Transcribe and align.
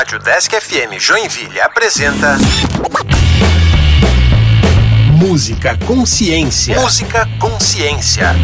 Rádio 0.00 0.18
Desk 0.18 0.50
FM 0.58 0.98
Joinville 0.98 1.60
apresenta. 1.60 2.38
Música 5.12 5.76
Consciência. 5.86 6.80
Música 6.80 7.28
Consciência. 7.38 8.34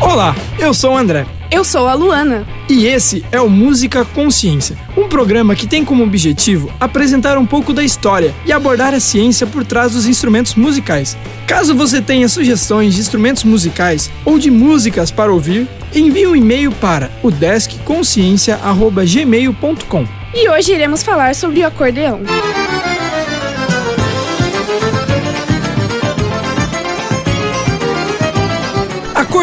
Olá, 0.00 0.36
eu 0.60 0.72
sou 0.72 0.94
o 0.94 0.96
André. 0.96 1.26
Eu 1.50 1.64
sou 1.64 1.88
a 1.88 1.94
Luana. 1.94 2.46
E 2.68 2.86
esse 2.86 3.24
é 3.30 3.40
o 3.40 3.48
Música 3.48 4.04
Consciência, 4.04 4.76
um 4.96 5.08
programa 5.08 5.54
que 5.54 5.68
tem 5.68 5.84
como 5.84 6.02
objetivo 6.02 6.68
apresentar 6.80 7.38
um 7.38 7.46
pouco 7.46 7.72
da 7.72 7.84
história 7.84 8.34
e 8.44 8.50
abordar 8.50 8.92
a 8.92 8.98
ciência 8.98 9.46
por 9.46 9.64
trás 9.64 9.92
dos 9.92 10.04
instrumentos 10.06 10.56
musicais. 10.56 11.16
Caso 11.46 11.76
você 11.76 12.02
tenha 12.02 12.28
sugestões 12.28 12.94
de 12.94 13.00
instrumentos 13.00 13.44
musicais 13.44 14.10
ou 14.24 14.36
de 14.36 14.50
músicas 14.50 15.12
para 15.12 15.32
ouvir, 15.32 15.68
envie 15.94 16.26
um 16.26 16.34
e-mail 16.34 16.72
para 16.72 17.08
o 17.22 17.30
deskconsciência@gmail.com. 17.30 20.08
E 20.34 20.50
hoje 20.50 20.72
iremos 20.72 21.04
falar 21.04 21.36
sobre 21.36 21.60
o 21.60 21.66
acordeão. 21.68 22.22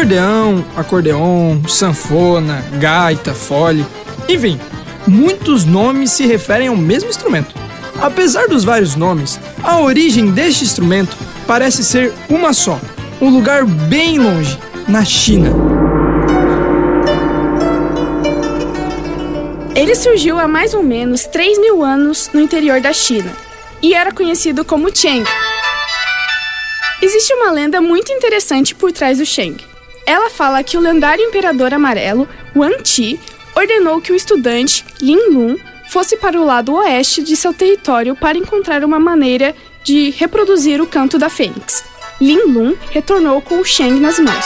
Acordeão, 0.04 0.62
acordeon, 0.76 1.66
sanfona, 1.66 2.62
gaita, 2.78 3.32
fole, 3.32 3.86
enfim, 4.28 4.60
muitos 5.06 5.64
nomes 5.64 6.10
se 6.10 6.26
referem 6.26 6.68
ao 6.68 6.76
mesmo 6.76 7.08
instrumento. 7.08 7.54
Apesar 7.98 8.46
dos 8.46 8.64
vários 8.64 8.96
nomes, 8.96 9.40
a 9.62 9.80
origem 9.80 10.30
deste 10.30 10.62
instrumento 10.62 11.16
parece 11.46 11.82
ser 11.82 12.12
uma 12.28 12.52
só, 12.52 12.78
um 13.18 13.30
lugar 13.30 13.64
bem 13.64 14.18
longe, 14.18 14.58
na 14.86 15.06
China. 15.06 15.48
Ele 19.74 19.94
surgiu 19.94 20.38
há 20.38 20.46
mais 20.46 20.74
ou 20.74 20.82
menos 20.82 21.24
3 21.24 21.58
mil 21.58 21.82
anos 21.82 22.28
no 22.34 22.42
interior 22.42 22.78
da 22.78 22.92
China 22.92 23.32
e 23.80 23.94
era 23.94 24.12
conhecido 24.12 24.66
como 24.66 24.94
Cheng. 24.94 25.24
Existe 27.00 27.32
uma 27.32 27.50
lenda 27.50 27.80
muito 27.80 28.12
interessante 28.12 28.74
por 28.74 28.92
trás 28.92 29.16
do 29.16 29.24
Cheng. 29.24 29.56
Ela 30.06 30.28
fala 30.28 30.62
que 30.62 30.76
o 30.76 30.80
lendário 30.80 31.24
imperador 31.24 31.72
amarelo, 31.72 32.28
Wang 32.54 32.82
Ti, 32.82 33.18
ordenou 33.54 34.00
que 34.00 34.12
o 34.12 34.16
estudante 34.16 34.84
Lin 35.00 35.30
Lun 35.30 35.56
fosse 35.88 36.16
para 36.16 36.40
o 36.40 36.44
lado 36.44 36.74
oeste 36.74 37.22
de 37.22 37.36
seu 37.36 37.54
território 37.54 38.14
para 38.14 38.36
encontrar 38.36 38.84
uma 38.84 38.98
maneira 38.98 39.54
de 39.82 40.10
reproduzir 40.10 40.80
o 40.80 40.86
canto 40.86 41.18
da 41.18 41.30
fênix. 41.30 41.84
Lin 42.20 42.42
Lun 42.46 42.74
retornou 42.90 43.40
com 43.40 43.58
o 43.60 43.64
Sheng 43.64 43.98
nas 44.00 44.18
mãos. 44.18 44.44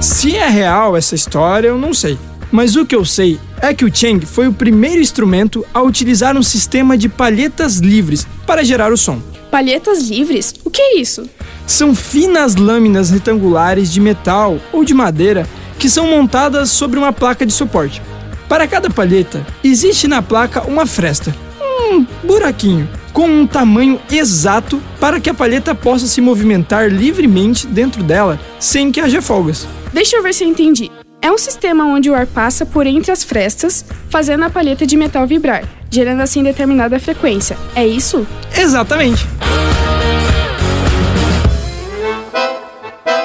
Se 0.00 0.36
é 0.36 0.48
real 0.48 0.96
essa 0.96 1.14
história, 1.14 1.68
eu 1.68 1.78
não 1.78 1.92
sei. 1.92 2.18
Mas 2.50 2.76
o 2.76 2.86
que 2.86 2.96
eu 2.96 3.04
sei 3.04 3.38
é 3.60 3.74
que 3.74 3.84
o 3.84 3.94
Cheng 3.94 4.20
foi 4.24 4.48
o 4.48 4.52
primeiro 4.52 5.00
instrumento 5.00 5.64
a 5.74 5.82
utilizar 5.82 6.36
um 6.36 6.42
sistema 6.42 6.96
de 6.96 7.08
palhetas 7.08 7.76
livres 7.76 8.26
para 8.46 8.64
gerar 8.64 8.92
o 8.92 8.96
som. 8.96 9.20
Palhetas 9.50 10.08
livres? 10.08 10.54
O 10.64 10.70
que 10.70 10.80
é 10.80 10.98
isso? 10.98 11.28
São 11.66 11.94
finas 11.94 12.56
lâminas 12.56 13.10
retangulares 13.10 13.92
de 13.92 14.00
metal 14.00 14.58
ou 14.72 14.84
de 14.84 14.94
madeira 14.94 15.46
que 15.78 15.88
são 15.88 16.06
montadas 16.06 16.70
sobre 16.70 16.98
uma 16.98 17.12
placa 17.12 17.46
de 17.46 17.52
suporte. 17.52 18.02
Para 18.48 18.66
cada 18.66 18.88
palheta, 18.88 19.46
existe 19.62 20.08
na 20.08 20.22
placa 20.22 20.62
uma 20.62 20.86
fresta, 20.86 21.34
um 21.60 22.04
buraquinho, 22.24 22.88
com 23.12 23.28
um 23.28 23.46
tamanho 23.46 24.00
exato 24.10 24.80
para 24.98 25.20
que 25.20 25.28
a 25.28 25.34
palheta 25.34 25.74
possa 25.74 26.06
se 26.06 26.20
movimentar 26.20 26.90
livremente 26.90 27.66
dentro 27.66 28.02
dela 28.02 28.40
sem 28.58 28.90
que 28.90 29.00
haja 29.00 29.20
folgas. 29.20 29.68
Deixa 29.92 30.16
eu 30.16 30.22
ver 30.22 30.32
se 30.32 30.44
eu 30.44 30.48
entendi. 30.48 30.90
É 31.20 31.32
um 31.32 31.38
sistema 31.38 31.84
onde 31.84 32.08
o 32.08 32.14
ar 32.14 32.26
passa 32.26 32.64
por 32.64 32.86
entre 32.86 33.10
as 33.10 33.24
frestas, 33.24 33.84
fazendo 34.08 34.44
a 34.44 34.50
palheta 34.50 34.86
de 34.86 34.96
metal 34.96 35.26
vibrar, 35.26 35.64
gerando 35.90 36.20
assim 36.20 36.44
determinada 36.44 36.98
frequência. 37.00 37.58
É 37.74 37.84
isso? 37.84 38.26
Exatamente. 38.56 39.26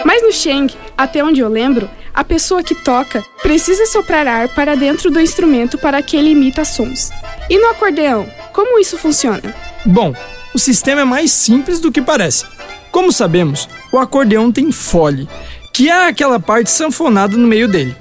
Mas 0.03 0.23
no 0.23 0.31
Sheng, 0.31 0.73
até 0.97 1.23
onde 1.23 1.39
eu 1.39 1.47
lembro, 1.47 1.87
a 2.13 2.23
pessoa 2.23 2.63
que 2.63 2.75
toca 2.75 3.23
precisa 3.41 3.85
soprar 3.85 4.27
ar 4.27 4.49
para 4.49 4.75
dentro 4.75 5.11
do 5.11 5.19
instrumento 5.19 5.77
para 5.77 6.01
que 6.01 6.17
ele 6.17 6.31
imita 6.31 6.65
sons. 6.65 7.11
E 7.47 7.59
no 7.59 7.67
acordeão, 7.69 8.27
como 8.51 8.79
isso 8.79 8.97
funciona? 8.97 9.53
Bom, 9.85 10.13
o 10.53 10.59
sistema 10.59 11.01
é 11.01 11.05
mais 11.05 11.31
simples 11.31 11.79
do 11.79 11.91
que 11.91 12.01
parece. 12.01 12.45
Como 12.91 13.11
sabemos, 13.11 13.67
o 13.91 13.97
acordeão 13.97 14.51
tem 14.51 14.71
fole, 14.71 15.27
que 15.73 15.89
é 15.89 16.07
aquela 16.07 16.39
parte 16.39 16.69
sanfonada 16.69 17.35
no 17.35 17.47
meio 17.47 17.67
dele. 17.67 17.95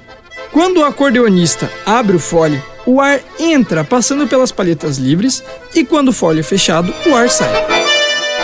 Quando 0.51 0.77
o 0.77 0.85
acordeonista 0.85 1.69
abre 1.83 2.15
o 2.15 2.19
fole, 2.19 2.61
o 2.85 3.01
ar 3.01 3.19
entra 3.39 3.83
passando 3.83 4.27
pelas 4.27 4.51
palhetas 4.51 4.97
livres 4.97 5.43
e 5.73 5.83
quando 5.83 6.09
o 6.09 6.13
fole 6.13 6.41
é 6.41 6.43
fechado, 6.43 6.93
o 7.07 7.15
ar 7.15 7.27
sai. 7.31 7.51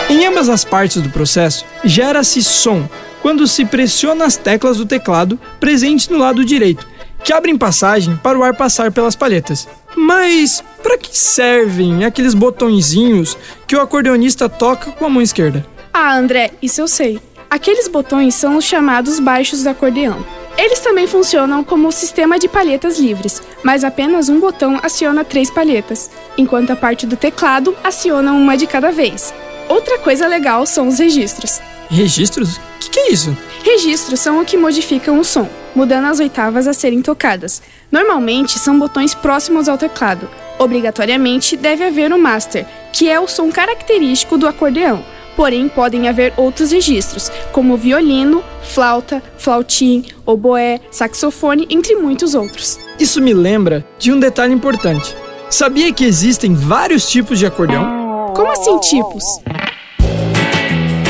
Em 0.08 0.26
ambas 0.26 0.48
as 0.48 0.64
partes 0.64 1.00
do 1.00 1.10
processo, 1.10 1.64
gera-se 1.84 2.42
som 2.42 2.88
quando 3.22 3.46
se 3.46 3.64
pressiona 3.64 4.24
as 4.24 4.36
teclas 4.36 4.78
do 4.78 4.86
teclado 4.86 5.38
presentes 5.60 6.08
no 6.08 6.18
lado 6.18 6.44
direito, 6.44 6.84
que 7.22 7.32
abrem 7.32 7.56
passagem 7.56 8.16
para 8.16 8.36
o 8.36 8.42
ar 8.42 8.56
passar 8.56 8.90
pelas 8.90 9.14
palhetas. 9.14 9.68
Mas 9.94 10.64
para 10.82 10.98
que 10.98 11.16
servem 11.16 12.04
aqueles 12.04 12.34
botõezinhos 12.34 13.38
que 13.68 13.76
o 13.76 13.80
acordeonista 13.80 14.48
toca 14.48 14.90
com 14.90 15.06
a 15.06 15.10
mão 15.10 15.22
esquerda? 15.22 15.64
Ah, 15.92 16.16
André, 16.16 16.52
isso 16.60 16.80
eu 16.80 16.88
sei. 16.88 17.20
Aqueles 17.50 17.88
botões 17.88 18.36
são 18.36 18.56
os 18.56 18.64
chamados 18.64 19.18
baixos 19.18 19.64
do 19.64 19.70
acordeão. 19.70 20.24
Eles 20.56 20.78
também 20.78 21.08
funcionam 21.08 21.64
como 21.64 21.88
o 21.88 21.92
sistema 21.92 22.38
de 22.38 22.46
palhetas 22.46 22.96
livres, 22.96 23.42
mas 23.64 23.82
apenas 23.82 24.28
um 24.28 24.38
botão 24.38 24.78
aciona 24.80 25.24
três 25.24 25.50
palhetas, 25.50 26.08
enquanto 26.38 26.70
a 26.70 26.76
parte 26.76 27.08
do 27.08 27.16
teclado 27.16 27.76
aciona 27.82 28.32
uma 28.32 28.56
de 28.56 28.68
cada 28.68 28.92
vez. 28.92 29.34
Outra 29.68 29.98
coisa 29.98 30.28
legal 30.28 30.64
são 30.64 30.86
os 30.86 31.00
registros. 31.00 31.60
Registros? 31.90 32.56
O 32.56 32.60
que, 32.78 32.90
que 32.90 33.00
é 33.00 33.12
isso? 33.12 33.36
Registros 33.64 34.20
são 34.20 34.40
o 34.40 34.44
que 34.44 34.56
modificam 34.56 35.18
o 35.18 35.24
som, 35.24 35.48
mudando 35.74 36.04
as 36.04 36.20
oitavas 36.20 36.68
a 36.68 36.72
serem 36.72 37.02
tocadas. 37.02 37.60
Normalmente 37.90 38.60
são 38.60 38.78
botões 38.78 39.12
próximos 39.12 39.68
ao 39.68 39.76
teclado. 39.76 40.30
Obrigatoriamente 40.56 41.56
deve 41.56 41.82
haver 41.82 42.12
um 42.12 42.18
master, 42.18 42.64
que 42.92 43.08
é 43.08 43.18
o 43.18 43.26
som 43.26 43.50
característico 43.50 44.38
do 44.38 44.46
acordeão 44.46 45.04
porém 45.36 45.68
podem 45.68 46.08
haver 46.08 46.32
outros 46.36 46.70
registros, 46.72 47.30
como 47.52 47.76
violino, 47.76 48.42
flauta, 48.62 49.22
flautim, 49.38 50.04
oboé, 50.26 50.80
saxofone, 50.90 51.66
entre 51.70 51.96
muitos 51.96 52.34
outros. 52.34 52.78
Isso 52.98 53.20
me 53.20 53.32
lembra 53.32 53.84
de 53.98 54.12
um 54.12 54.20
detalhe 54.20 54.52
importante. 54.52 55.14
Sabia 55.48 55.92
que 55.92 56.04
existem 56.04 56.54
vários 56.54 57.08
tipos 57.08 57.38
de 57.38 57.46
acordeão? 57.46 58.32
Como 58.34 58.52
assim 58.52 58.78
tipos? 58.78 59.24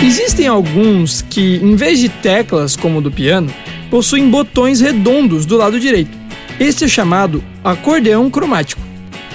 Existem 0.02 0.46
alguns 0.46 1.20
que, 1.20 1.56
em 1.56 1.76
vez 1.76 1.98
de 1.98 2.08
teclas 2.08 2.74
como 2.74 2.98
o 2.98 3.02
do 3.02 3.10
piano, 3.10 3.52
possuem 3.90 4.30
botões 4.30 4.80
redondos 4.80 5.44
do 5.44 5.56
lado 5.56 5.78
direito. 5.78 6.16
Este 6.58 6.84
é 6.84 6.88
chamado 6.88 7.44
acordeão 7.62 8.30
cromático. 8.30 8.80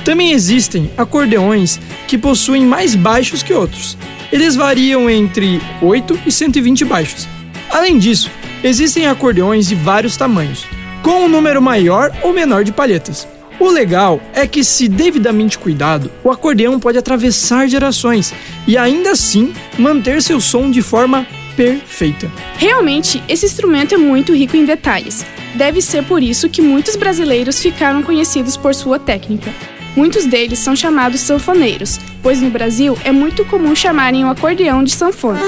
Também 0.03 0.31
existem 0.31 0.91
acordeões 0.97 1.79
que 2.07 2.18
possuem 2.18 2.66
mais 2.66 2.95
baixos 2.95 3.44
que 3.44 3.53
outros, 3.53 3.97
eles 4.35 4.53
variam 4.53 5.09
entre 5.09 5.62
8 5.81 6.19
e 6.25 6.31
120 6.31 6.84
baixos. 6.84 7.25
Além 7.69 7.97
disso, 7.97 8.29
existem 8.62 9.07
acordeões 9.07 9.66
de 9.66 9.75
vários 9.75 10.18
tamanhos, 10.18 10.66
com 11.01 11.23
um 11.23 11.29
número 11.29 11.62
maior 11.62 12.12
ou 12.22 12.34
menor 12.34 12.66
de 12.66 12.74
palhetas. 12.74 13.25
O 13.57 13.69
legal 13.69 14.19
é 14.33 14.45
que, 14.45 14.62
se 14.62 14.89
devidamente 14.89 15.57
cuidado, 15.57 16.12
o 16.21 16.30
acordeão 16.30 16.77
pode 16.81 16.98
atravessar 16.98 17.69
gerações 17.69 18.33
e 18.68 18.77
ainda 18.77 19.12
assim 19.12 19.54
manter 19.80 20.21
seu 20.21 20.42
som 20.42 20.69
de 20.69 20.81
forma 20.81 21.25
perfeita. 21.56 22.30
Realmente, 22.57 23.24
esse 23.30 23.45
instrumento 23.45 23.95
é 23.95 23.98
muito 23.98 24.36
rico 24.36 24.57
em 24.57 24.65
detalhes. 24.65 25.25
Deve 25.54 25.81
ser 25.81 26.04
por 26.04 26.21
isso 26.21 26.50
que 26.50 26.62
muitos 26.62 26.98
brasileiros 26.98 27.62
ficaram 27.62 28.04
conhecidos 28.04 28.57
por 28.57 28.75
sua 28.75 29.00
técnica. 29.00 29.50
Muitos 29.95 30.25
deles 30.25 30.59
são 30.59 30.75
chamados 30.75 31.21
sanfoneiros, 31.21 32.00
pois 32.21 32.42
no 32.42 32.50
Brasil 32.50 32.97
é 33.03 33.12
muito 33.12 33.45
comum 33.45 33.74
chamarem 33.75 34.25
o 34.25 34.30
acordeão 34.30 34.83
de 34.83 34.92
sanfona. 34.92 35.39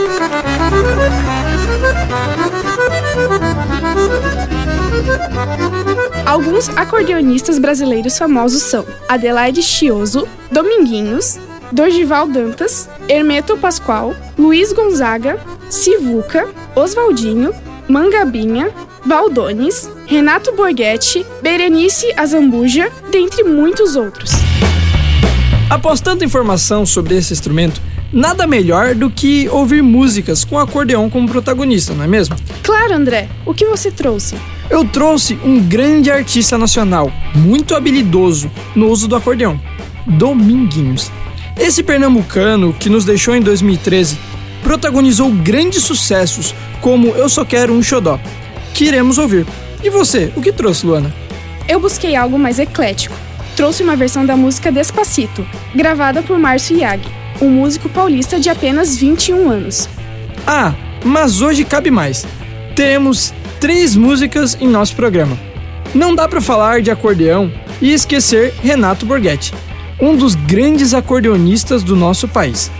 Alguns 6.25 6.69
acordeonistas 6.69 7.59
brasileiros 7.59 8.17
famosos 8.17 8.61
são 8.63 8.85
Adelaide 9.07 9.61
Chioso, 9.61 10.27
Dominguinhos, 10.51 11.37
Dorgival 11.71 12.27
Dantas, 12.27 12.89
Hermeto 13.09 13.57
Pascoal, 13.57 14.15
Luiz 14.37 14.71
Gonzaga, 14.71 15.39
Sivuca, 15.69 16.47
Oswaldinho, 16.75 17.53
Mangabinha, 17.87 18.71
Valdones, 19.05 19.89
Renato 20.07 20.53
Borghetti, 20.55 21.25
Berenice 21.41 22.13
Azambuja, 22.15 22.89
dentre 23.11 23.43
muitos 23.43 23.97
outros. 23.97 24.31
Após 25.69 25.99
tanta 25.99 26.23
informação 26.23 26.85
sobre 26.85 27.17
esse 27.17 27.33
instrumento, 27.33 27.81
nada 28.13 28.47
melhor 28.47 28.95
do 28.95 29.09
que 29.09 29.49
ouvir 29.49 29.83
músicas 29.83 30.45
com 30.45 30.57
acordeão 30.57 31.09
como 31.09 31.27
protagonista, 31.27 31.93
não 31.93 32.05
é 32.05 32.07
mesmo? 32.07 32.37
Claro, 32.63 32.93
André. 32.93 33.27
O 33.45 33.53
que 33.53 33.65
você 33.65 33.91
trouxe? 33.91 34.37
Eu 34.69 34.85
trouxe 34.85 35.37
um 35.43 35.59
grande 35.59 36.09
artista 36.09 36.57
nacional, 36.57 37.11
muito 37.35 37.75
habilidoso 37.75 38.49
no 38.73 38.89
uso 38.89 39.09
do 39.09 39.15
acordeão, 39.17 39.59
Dominguinhos. 40.05 41.11
Esse 41.57 41.83
pernambucano, 41.83 42.71
que 42.71 42.89
nos 42.89 43.03
deixou 43.03 43.35
em 43.35 43.41
2013, 43.41 44.17
protagonizou 44.63 45.29
grandes 45.31 45.83
sucessos 45.83 46.55
como 46.79 47.09
Eu 47.09 47.27
Só 47.27 47.43
Quero 47.43 47.73
um 47.73 47.83
Xodó, 47.83 48.17
que 48.73 48.85
iremos 48.85 49.17
ouvir. 49.17 49.45
E 49.83 49.89
você, 49.89 50.31
o 50.35 50.41
que 50.41 50.51
trouxe, 50.51 50.85
Luana? 50.85 51.13
Eu 51.67 51.79
busquei 51.79 52.15
algo 52.15 52.37
mais 52.39 52.59
eclético. 52.59 53.15
Trouxe 53.55 53.83
uma 53.83 53.95
versão 53.95 54.25
da 54.25 54.35
música 54.35 54.71
Despacito, 54.71 55.45
gravada 55.73 56.21
por 56.21 56.37
Márcio 56.39 56.77
Iag, 56.77 57.07
um 57.41 57.49
músico 57.49 57.89
paulista 57.89 58.39
de 58.39 58.49
apenas 58.49 58.97
21 58.97 59.49
anos. 59.49 59.89
Ah, 60.45 60.73
mas 61.03 61.41
hoje 61.41 61.63
cabe 61.63 61.91
mais. 61.91 62.25
Temos 62.75 63.33
três 63.59 63.95
músicas 63.95 64.57
em 64.59 64.67
nosso 64.67 64.95
programa. 64.95 65.37
Não 65.93 66.13
dá 66.13 66.27
para 66.27 66.41
falar 66.41 66.81
de 66.81 66.91
acordeão 66.91 67.51
e 67.81 67.91
esquecer 67.91 68.53
Renato 68.61 69.05
Borghetti, 69.05 69.53
um 69.99 70.15
dos 70.15 70.35
grandes 70.35 70.93
acordeonistas 70.93 71.83
do 71.83 71.95
nosso 71.95 72.27
país. 72.27 72.71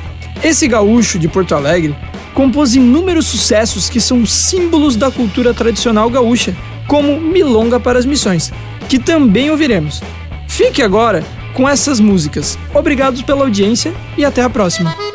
Esse 0.44 0.68
gaúcho 0.68 1.18
de 1.18 1.28
Porto 1.28 1.56
Alegre 1.56 1.96
compôs 2.34 2.76
inúmeros 2.76 3.26
sucessos 3.26 3.90
que 3.90 4.00
são 4.00 4.24
símbolos 4.26 4.96
da 4.96 5.10
cultura 5.10 5.54
tradicional 5.54 6.08
gaúcha, 6.10 6.56
como 6.88 7.20
Milonga 7.20 7.80
para 7.80 8.00
as 8.00 8.06
Missões, 8.06 8.52
que 8.88 8.98
também 8.98 9.50
ouviremos. 9.50 10.02
Fique 10.48 10.82
agora 10.82 11.24
com 11.54 11.68
essas 11.68 12.00
músicas. 12.00 12.58
Obrigado 12.74 13.24
pela 13.24 13.42
audiência 13.42 13.94
e 14.18 14.24
até 14.24 14.42
a 14.42 14.50
próxima. 14.50 15.07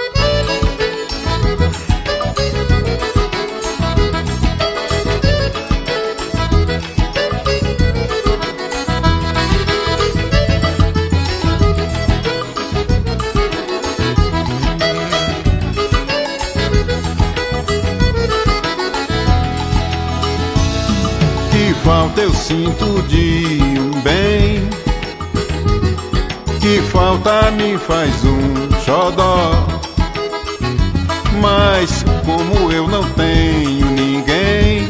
Falta 22.13 22.21
eu 22.21 22.35
sinto 22.35 23.03
de 23.09 23.59
um 23.81 24.01
bem 24.03 24.69
Que 26.61 26.81
falta 26.83 27.51
me 27.53 27.79
faz 27.79 28.13
um 28.25 28.71
xodó. 28.85 29.67
Mas 31.41 32.05
como 32.25 32.71
eu 32.71 32.87
não 32.87 33.03
tenho 33.11 33.87
ninguém 33.87 34.89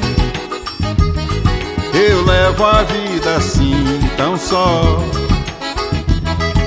Eu 1.94 2.24
levo 2.24 2.64
a 2.64 2.82
vida 2.82 3.36
assim 3.36 4.00
tão 4.16 4.36
só. 4.36 4.98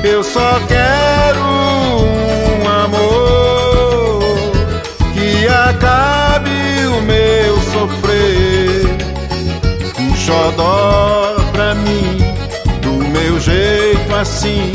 Eu 0.04 0.24
só 0.24 0.60
quero 0.68 1.42
um 1.42 2.70
amor 2.70 4.24
Que 5.14 5.48
acabe 5.48 6.86
o 6.88 7.02
meu 7.02 7.62
sofrer 7.72 8.65
xodó 10.26 11.36
pra 11.52 11.76
mim, 11.76 12.18
do 12.82 12.94
meu 12.94 13.40
jeito 13.40 14.16
assim, 14.16 14.72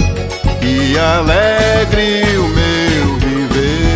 que 0.61 0.97
alegre 0.97 2.23
o 2.39 2.49
meu 2.49 3.17
viver. 3.19 3.91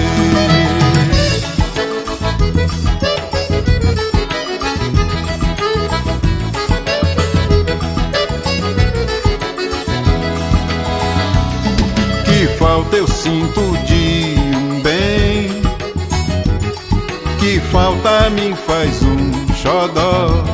Que 12.25 12.59
falta 12.59 12.97
eu 12.97 13.07
sinto 13.07 13.61
de 13.87 14.35
um 14.57 14.83
bem, 14.83 15.63
que 17.39 17.61
falta 17.71 18.29
me 18.31 18.57
faz 18.57 19.01
um 19.05 19.55
xodó. 19.55 20.54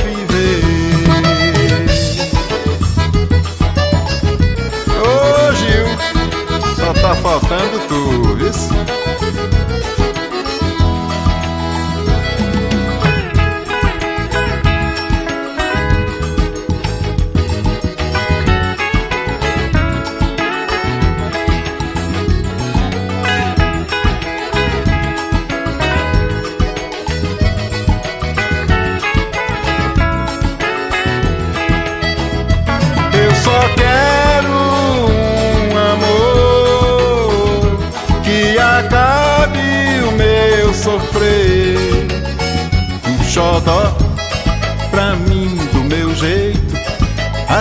faltando 7.71 7.87
tu, 7.87 8.00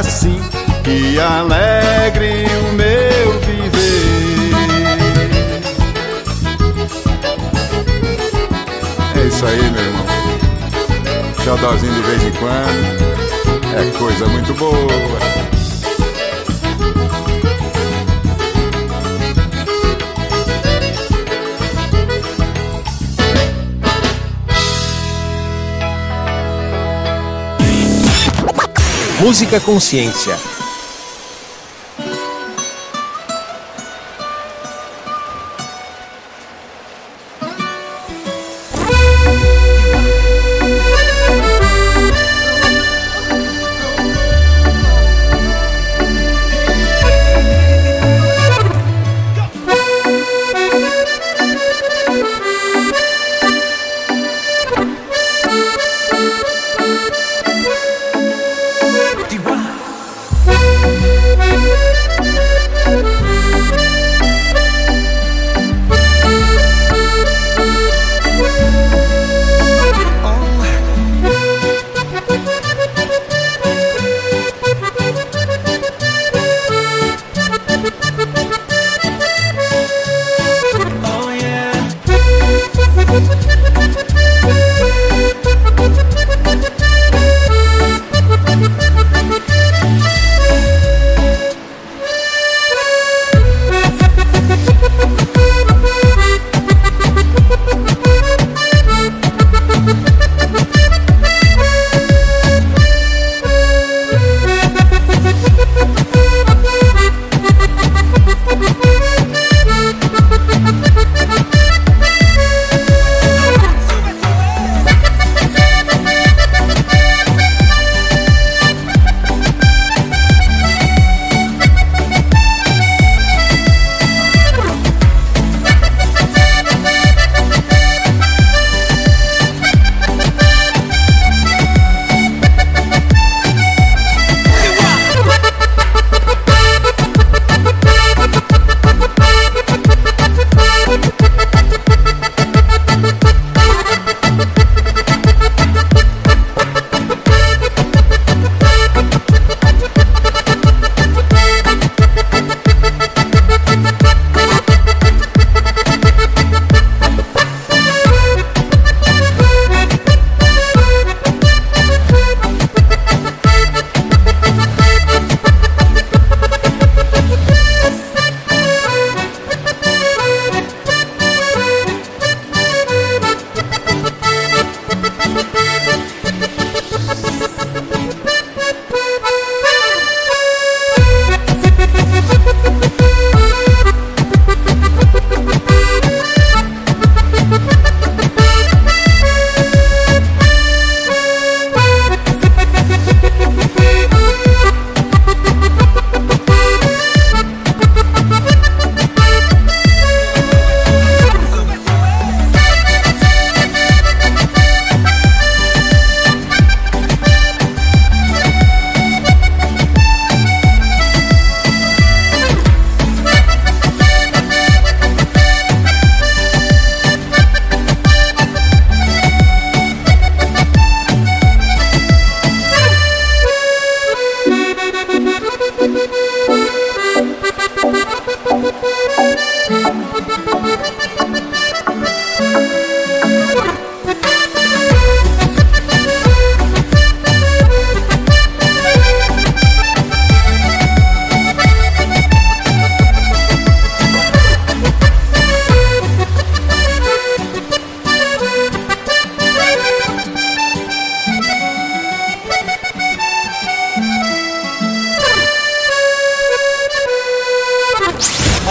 assim 0.00 0.40
que 0.82 1.20
alegre 1.20 2.46
o 2.46 2.72
meu 2.72 3.40
viver. 3.40 4.50
É 9.14 9.26
isso 9.26 9.46
aí, 9.46 9.70
meu 9.70 9.82
irmão. 9.82 10.06
Xodózinho 11.44 11.92
de 11.92 12.02
vez 12.02 12.22
em 12.22 12.32
quando. 12.32 13.10
É 13.76 13.98
coisa 13.98 14.26
muito 14.26 14.54
boa. 14.54 15.59
Música 29.20 29.60
Consciência. 29.60 30.59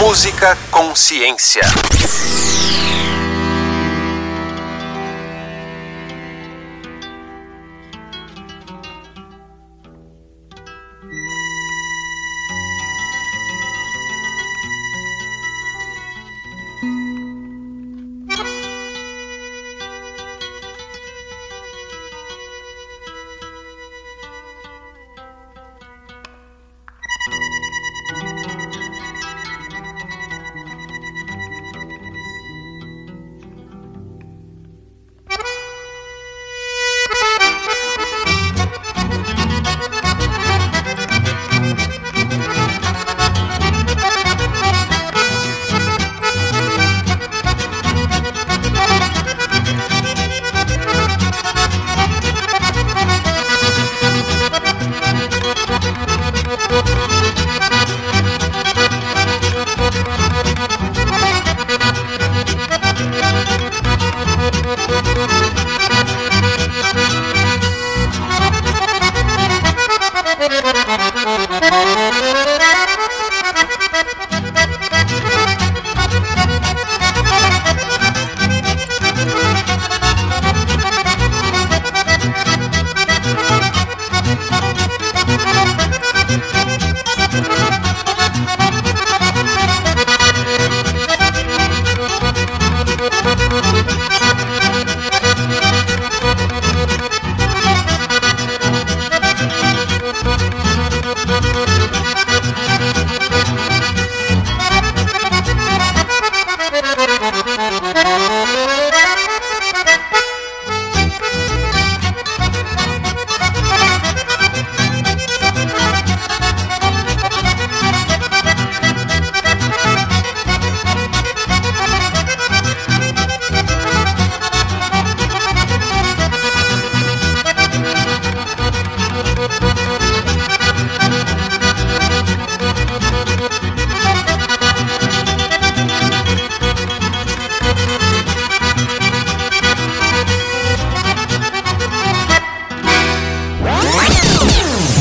Música 0.00 0.56
Consciência. 0.70 1.60